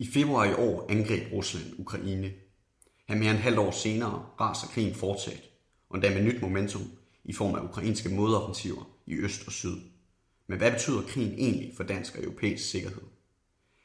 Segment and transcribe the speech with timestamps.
[0.00, 2.32] I februar i år angreb Rusland Ukraine.
[3.08, 5.42] Her mere end halvt år senere raser krigen fortsat,
[5.88, 6.82] og endda med nyt momentum
[7.24, 9.76] i form af ukrainske modoffensiver i øst og syd.
[10.46, 13.02] Men hvad betyder krigen egentlig for dansk og europæisk sikkerhed?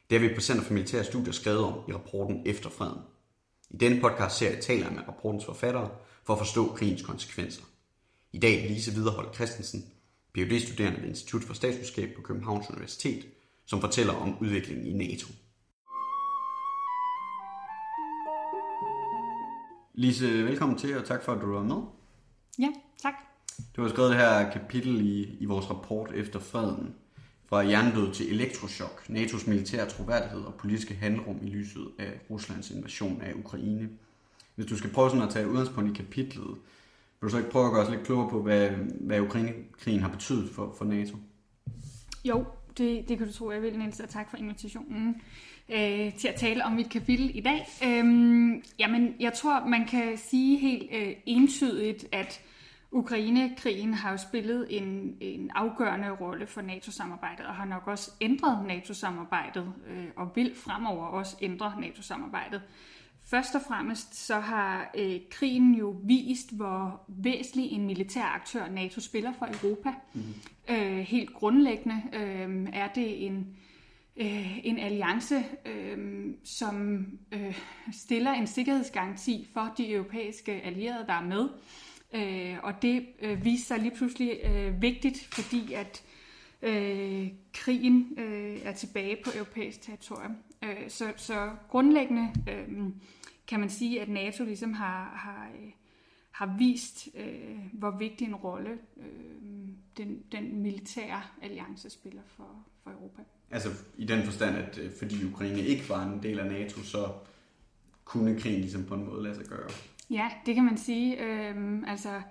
[0.10, 3.02] Det har vi på Center for Militære Studier skrevet om i rapporten Efter Freden.
[3.70, 5.90] I denne podcast serie taler jeg med rapportens forfattere
[6.24, 7.64] for at forstå krigens konsekvenser.
[8.34, 9.86] I dag Lise Viderhold Christensen,
[10.34, 13.26] phd studerende ved Institut for Statskundskab på Københavns Universitet,
[13.66, 15.28] som fortæller om udviklingen i NATO.
[19.96, 21.82] Lise, velkommen til, og tak for, at du var med.
[22.60, 22.70] Ja,
[23.02, 23.14] tak.
[23.76, 26.96] Du har skrevet det her kapitel i, i vores rapport efter freden,
[27.46, 33.22] fra jerndød til elektrochok, NATO's militære troværdighed og politiske handrum i lyset af Ruslands invasion
[33.22, 33.90] af Ukraine.
[34.56, 36.58] Hvis du skal prøve sådan at tage udgangspunkt i kapitlet, vil
[37.22, 38.70] du så ikke prøve at gøre os lidt klogere på, hvad,
[39.02, 41.18] hvad Ukraine-krigen har betydet for, for NATO?
[42.26, 42.46] Jo,
[42.78, 45.22] det, det kan du tro, jeg vil, Niels, og tak for invitationen
[45.70, 47.68] øh, til at tale om mit kapitel i dag.
[47.86, 52.42] Øhm, jamen, jeg tror, man kan sige helt øh, entydigt, at
[52.92, 58.66] Ukraine-krigen har jo spillet en, en afgørende rolle for NATO-samarbejdet, og har nok også ændret
[58.68, 62.62] NATO-samarbejdet, øh, og vil fremover også ændre NATO-samarbejdet.
[63.26, 69.02] Først og fremmest så har øh, krigen jo vist, hvor væsentlig en militær aktør NATO
[69.02, 69.90] spiller for Europa.
[70.14, 70.22] Mm.
[70.70, 73.46] Øh, helt grundlæggende øh, er det en, øh,
[74.18, 77.60] Øh, en alliance, øh, som øh,
[77.92, 81.50] stiller en sikkerhedsgaranti for de europæiske allierede, der er med.
[82.14, 86.04] Øh, og det øh, viste sig lige pludselig øh, vigtigt, fordi at
[86.62, 90.36] øh, krigen øh, er tilbage på europæisk territorium.
[90.64, 92.68] Øh, så, så grundlæggende øh,
[93.48, 95.72] kan man sige, at NATO ligesom har, har, øh,
[96.34, 99.06] har vist, øh, hvor vigtig en rolle øh,
[99.98, 103.22] den, den militære alliance spiller for, for Europa.
[103.52, 107.14] Altså i den forstand, at øh, fordi Ukraine ikke var en del af NATO, så
[108.06, 109.70] kunne krigen ligesom på en måde lade sig gøre.
[110.10, 111.24] Ja, det kan man sige.
[111.24, 112.22] Øhm, altså,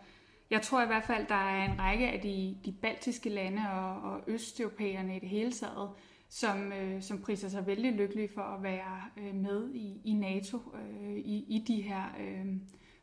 [0.51, 4.13] jeg tror i hvert fald, der er en række af de, de baltiske lande og,
[4.13, 5.91] og østeuropæerne i det hele taget,
[6.29, 10.59] som, øh, som priser sig vældig lykkelige for at være øh, med i, i NATO
[10.75, 12.47] øh, i, i de her øh,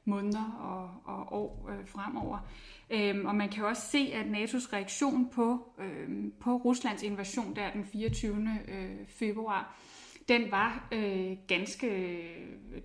[0.10, 2.38] måneder og, og år øh, fremover.
[2.90, 6.10] Øhm, og man kan også se, at NATO's reaktion på, øh,
[6.40, 8.60] på Ruslands invasion der den 24.
[8.68, 9.76] Øh, februar,
[10.28, 12.20] den var øh, ganske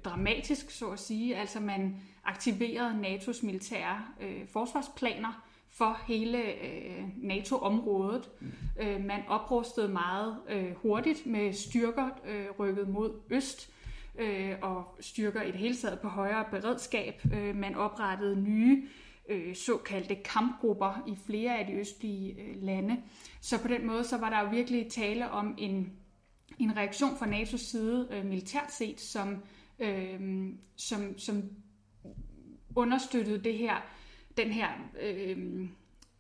[0.05, 1.37] dramatisk, så at sige.
[1.37, 8.31] Altså man aktiverede NATO's militære øh, forsvarsplaner for hele øh, NATO-området.
[8.41, 8.53] Mm.
[8.81, 13.74] Øh, man oprustede meget øh, hurtigt med styrker øh, rykket mod øst
[14.19, 17.21] øh, og styrker i det hele taget på højere beredskab.
[17.35, 18.89] Øh, man oprettede nye
[19.29, 22.97] øh, såkaldte kampgrupper i flere af de østlige øh, lande.
[23.41, 25.93] Så på den måde så var der jo virkelig tale om en
[26.59, 29.43] en reaktion fra NATO's side øh, militært set, som,
[29.79, 31.43] øh, som, som
[32.77, 33.77] understøttede det her,
[34.37, 34.69] den her
[35.01, 35.69] øh,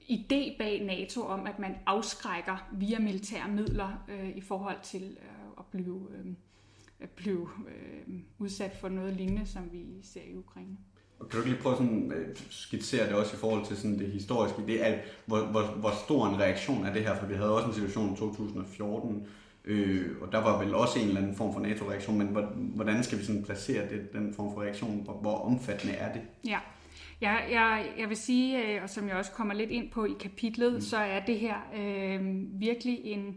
[0.00, 5.50] idé bag NATO om, at man afskrækker via militære midler øh, i forhold til øh,
[5.58, 6.26] at blive, øh,
[7.00, 10.76] at blive øh, udsat for noget lignende, som vi ser i Ukraine.
[11.18, 13.98] Og kan du lige prøve sådan at øh, skitsere det også i forhold til sådan
[13.98, 14.66] det historiske?
[14.66, 17.18] Det er, hvor, hvor, hvor stor en reaktion er det her?
[17.18, 19.26] For vi havde også en situation i 2014,
[19.66, 22.36] Øh, og der var vel også en eller anden form for NATO-reaktion, men
[22.74, 25.00] hvordan skal vi sådan placere det, den form for reaktion?
[25.04, 26.22] Hvor, hvor omfattende er det?
[26.46, 26.58] Ja,
[27.20, 30.14] jeg, jeg, jeg vil sige, øh, og som jeg også kommer lidt ind på i
[30.20, 30.80] kapitlet, mm.
[30.80, 32.20] så er det her øh,
[32.60, 33.36] virkelig en,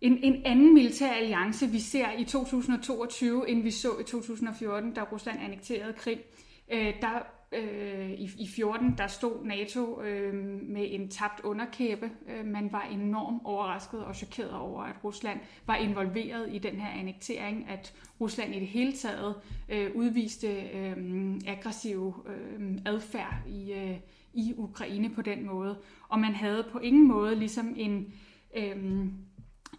[0.00, 5.02] en, en anden militær alliance, vi ser i 2022, end vi så i 2014, da
[5.02, 6.18] Rusland annekterede Krim.
[6.72, 7.22] Øh, der
[7.52, 12.10] øh, i, i 14, der stod NATO øh, med en tabt underkæbe.
[12.28, 17.00] Øh, man var enormt overrasket og chokeret over, at Rusland var involveret i den her
[17.00, 19.34] annektering, at Rusland i det hele taget
[19.68, 20.96] øh, udviste øh,
[21.46, 23.96] aggressiv øh, adfærd i, øh,
[24.34, 25.78] i Ukraine på den måde.
[26.08, 28.12] Og man havde på ingen måde ligesom en...
[28.56, 29.06] Øh,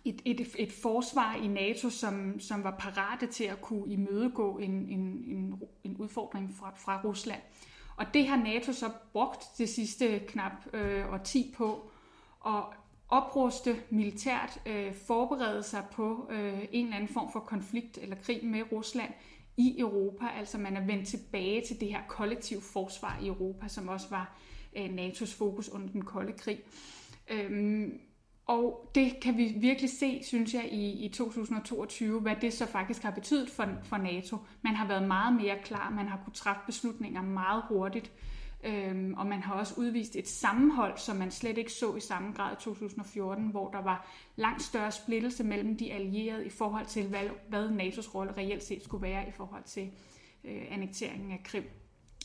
[0.10, 4.72] et, et, et forsvar i NATO, som, som var parate til at kunne imødegå en,
[4.72, 7.42] en, en, en udfordring fra, fra Rusland.
[7.98, 11.92] Og det har NATO så brugt det sidste knap øh, årti på
[12.46, 12.64] at
[13.10, 18.46] opruste militært, øh, forberede sig på øh, en eller anden form for konflikt eller krig
[18.46, 19.14] med Rusland
[19.58, 20.26] i Europa.
[20.38, 24.40] Altså man er vendt tilbage til det her kollektive forsvar i Europa, som også var
[24.78, 26.60] øh, NATO's fokus under den kolde krig.
[27.30, 28.00] Øhm,
[28.50, 33.04] og det kan vi virkelig se, synes jeg, i, i 2022, hvad det så faktisk
[33.04, 34.38] har betydet for, for NATO.
[34.62, 38.12] Man har været meget mere klar, man har kunnet træffe beslutninger meget hurtigt,
[38.64, 42.34] Øhm, og man har også udvist et sammenhold, som man slet ikke så i samme
[42.34, 47.08] grad i 2014, hvor der var langt større splittelse mellem de allierede i forhold til,
[47.08, 49.92] hvad, hvad NATO's rolle reelt set skulle være i forhold til
[50.44, 51.64] øh, annekteringen af Krim.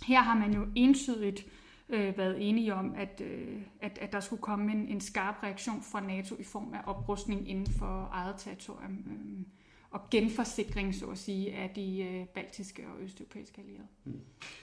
[0.07, 4.43] Her har man jo entydigt øh, været enige om, at, øh, at, at der skulle
[4.43, 8.93] komme en, en skarp reaktion fra NATO i form af oprustning inden for eget territorium.
[8.93, 9.47] Øh,
[9.95, 13.87] og genforsikring, så at sige, af de øh, baltiske og østeuropæiske allierede.
[14.05, 14.21] Mm.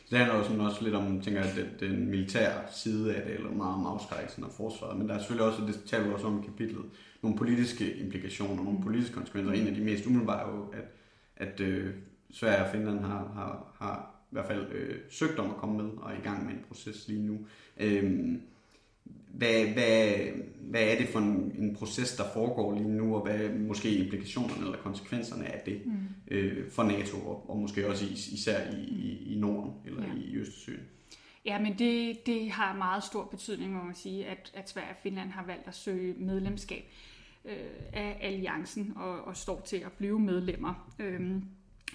[0.09, 3.51] Det handler også, også lidt om, tænker jeg, den, den militære side af det, eller
[3.51, 6.39] meget om afskrækkelsen af forsvaret, men der er selvfølgelig også, det taler vi også om
[6.43, 6.85] i kapitlet,
[7.21, 8.83] nogle politiske implikationer, nogle mm.
[8.83, 9.53] politiske konsekvenser.
[9.53, 10.85] En af de mest umiddelbare er jo, at,
[11.35, 11.93] at øh,
[12.31, 15.91] Sverige og Finland har, har, har i hvert fald øh, søgt om at komme med
[15.97, 17.39] og er i gang med en proces lige nu.
[17.77, 18.35] Øh,
[19.33, 20.13] hvad, hvad,
[20.61, 23.95] hvad er det for en, en proces, der foregår lige nu, og hvad er måske
[23.95, 25.97] implikationerne eller konsekvenserne af det mm.
[26.27, 30.13] øh, for NATO, og, og måske også især i, i, i Norden eller ja.
[30.15, 30.83] i Østersøen?
[31.45, 34.97] Ja, men det, det har meget stor betydning, må man sige, at, at Sverige og
[35.03, 36.83] Finland har valgt at søge medlemskab
[37.45, 37.53] øh,
[37.93, 40.93] af alliancen og, og står til at blive medlemmer.
[40.99, 41.31] Øh,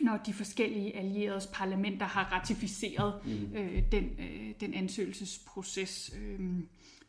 [0.00, 3.56] når de forskellige allieredes parlamenter har ratificeret mm.
[3.56, 6.14] øh, den, øh, den ansøgelsesproces.
[6.18, 6.40] Øh,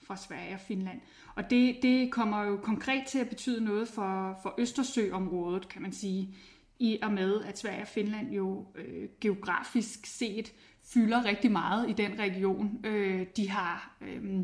[0.07, 1.01] fra Sverige og Finland.
[1.35, 5.91] Og det, det kommer jo konkret til at betyde noget for, for Østersøområdet, kan man
[5.91, 6.35] sige,
[6.79, 10.53] i og med, at Sverige og Finland jo øh, geografisk set
[10.93, 12.85] fylder rigtig meget i den region.
[12.85, 14.41] Øh, de har øh,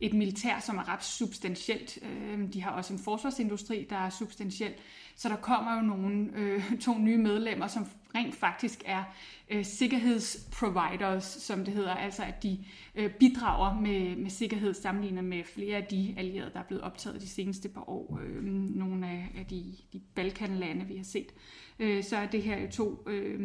[0.00, 1.98] et militær, som er ret substantielt.
[2.02, 4.72] Øh, de har også en forsvarsindustri, der er substantiel.
[5.16, 9.04] Så der kommer jo nogle øh, to nye medlemmer, som rent faktisk er
[9.50, 12.64] øh, sikkerhedsproviders, som det hedder, altså at de
[12.94, 17.20] øh, bidrager med, med sikkerhed sammenlignet med flere af de allierede, der er blevet optaget
[17.20, 18.20] de seneste par år.
[18.22, 21.32] Øh, nogle af, af de, de Balkanlande, vi har set.
[21.78, 23.40] Øh, så er det her jo to øh,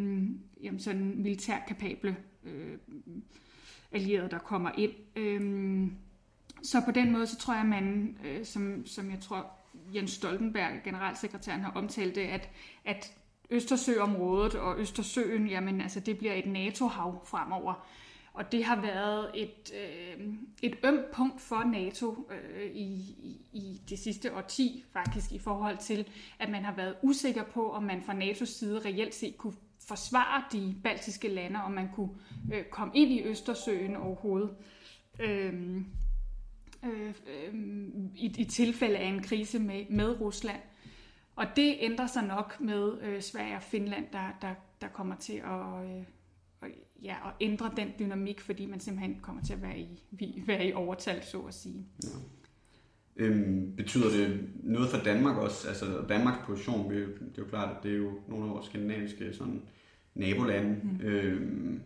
[0.63, 2.77] jamen sådan militærkapable øh,
[3.91, 4.91] allierede, der kommer ind.
[5.15, 5.87] Øh,
[6.63, 9.51] så på den måde, så tror jeg, at man, øh, som, som jeg tror,
[9.95, 12.49] Jens Stoltenberg, generalsekretæren, har omtalt det, at,
[12.85, 13.13] at
[13.49, 17.87] Østersøområdet og Østersøen, jamen altså det bliver et NATO-hav fremover.
[18.33, 22.85] Og det har været et, øh, et ømt punkt for NATO øh, i,
[23.23, 26.07] i, i det sidste årti faktisk i forhold til,
[26.39, 29.53] at man har været usikker på, om man fra NATO's side reelt set kunne
[29.87, 32.09] forsvare de baltiske lande, om man kunne
[32.53, 34.55] øh, komme ind i Østersøen overhovedet.
[35.19, 35.81] Øh,
[36.83, 37.53] øh, øh,
[38.15, 40.61] i, i tilfælde af en krise med, med Rusland.
[41.35, 45.33] Og det ændrer sig nok med øh, Sverige og Finland, der, der, der kommer til
[45.33, 46.03] at, øh,
[47.03, 50.73] ja, at ændre den dynamik, fordi man simpelthen kommer til at være i, være i
[50.73, 51.85] overtal, så at sige.
[52.03, 52.09] Ja.
[53.15, 55.67] Øhm, betyder det noget for Danmark også?
[55.67, 57.05] Altså Danmarks position, det er
[57.37, 59.61] jo klart, at det er jo nogle af vores skandinaviske sådan,
[60.15, 60.79] nabolande.
[60.83, 61.05] Mm.
[61.05, 61.81] Øhm,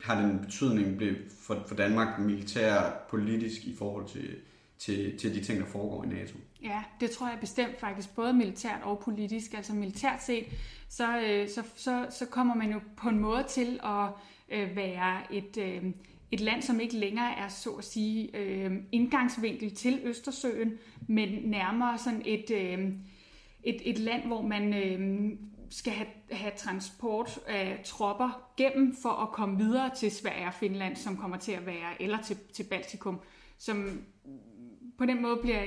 [0.00, 4.36] har den betydning for, for Danmark militær politisk i forhold til,
[4.78, 6.38] til, til de ting, der foregår i NATO?
[6.62, 9.54] Ja, det tror jeg bestemt faktisk, både militært og politisk.
[9.54, 10.44] Altså militært set,
[10.88, 14.08] så, øh, så, så, så kommer man jo på en måde til at
[14.48, 15.84] øh, være et, øh,
[16.30, 20.72] et land, som ikke længere er, så at sige, øh, indgangsvinkel til Østersøen,
[21.08, 22.92] men nærmere sådan et, øh,
[23.62, 25.30] et, et land, hvor man øh,
[25.70, 30.96] skal have, have transport af tropper gennem for at komme videre til Sverige og Finland,
[30.96, 33.20] som kommer til at være, eller til, til Baltikum,
[33.58, 34.00] som
[34.98, 35.64] på den måde bliver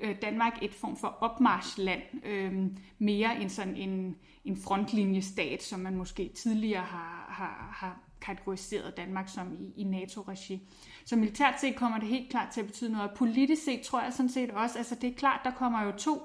[0.00, 2.52] øh, Danmark et form for opmarschland, øh,
[2.98, 9.28] mere end sådan en, en frontlinjestat, som man måske tidligere har, har, har kategoriseret Danmark
[9.28, 10.68] som i, i NATO-regi.
[11.04, 13.10] Så militært set kommer det helt klart til at betyde noget.
[13.16, 16.22] Politisk set tror jeg sådan set også, altså det er klart, der kommer jo to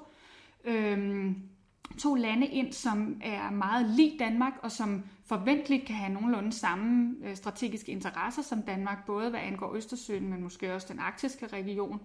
[0.64, 1.32] øh,
[1.98, 7.14] to lande ind, som er meget lig Danmark, og som forventeligt kan have nogenlunde samme
[7.24, 12.00] øh, strategiske interesser som Danmark, både hvad angår Østersøen, men måske også den arktiske region.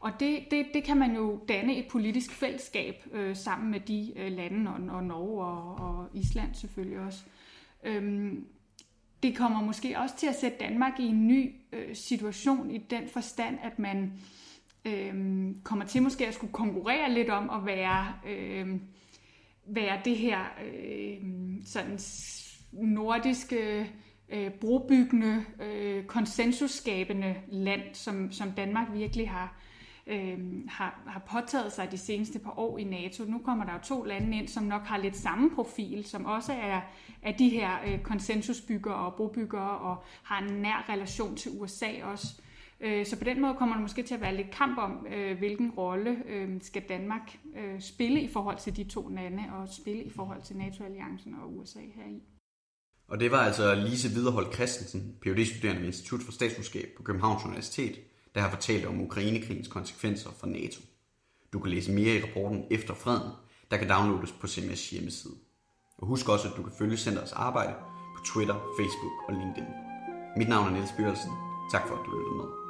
[0.00, 4.12] Og det, det, det kan man jo danne et politisk fællesskab øh, sammen med de
[4.16, 7.24] øh, lande, og, og Norge og, og Island selvfølgelig også.
[7.84, 8.46] Øhm,
[9.22, 13.08] det kommer måske også til at sætte Danmark i en ny øh, situation i den
[13.08, 14.12] forstand, at man
[14.84, 15.14] øh,
[15.62, 18.12] kommer til måske at skulle konkurrere lidt om at være...
[18.28, 18.80] Øh,
[19.66, 21.16] være det her øh,
[21.64, 21.98] sådan
[22.72, 23.90] nordiske,
[24.28, 29.56] øh, brobyggende, øh, konsensusskabende land, som, som Danmark virkelig har,
[30.06, 33.24] øh, har, har påtaget sig de seneste par år i NATO.
[33.24, 36.52] Nu kommer der jo to lande ind, som nok har lidt samme profil, som også
[36.52, 36.80] er,
[37.22, 42.40] er de her øh, konsensusbyggere og brobyggere og har en nær relation til USA også.
[42.84, 45.38] Øh, så på den måde kommer der måske til at være lidt kamp om, øh,
[45.38, 50.02] hvilken rolle øh, skal Danmark øh, spille i forhold til de to lande, og spille
[50.02, 52.22] i forhold til NATO-alliancen og USA heri.
[53.08, 57.44] Og det var altså Lise Viderhold Christensen, phd studerende ved Institut for Statskundskab på Københavns
[57.44, 57.98] Universitet,
[58.34, 60.80] der har fortalt om Ukrainekrigens konsekvenser for NATO.
[61.52, 63.30] Du kan læse mere i rapporten Efter Freden,
[63.70, 65.34] der kan downloades på CMS hjemmeside.
[65.98, 67.74] Og husk også, at du kan følge centerets arbejde
[68.16, 69.74] på Twitter, Facebook og LinkedIn.
[70.36, 71.30] Mit navn er Niels Bjørelsen.
[71.72, 72.63] Tak for, at du lyttede med.